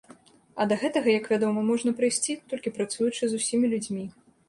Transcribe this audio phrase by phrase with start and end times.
[0.63, 4.13] А да гэтага, як вядома, можна прыйсці, толькі працуючы з усімі людзьмі.